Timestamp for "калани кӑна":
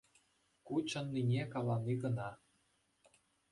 1.51-2.29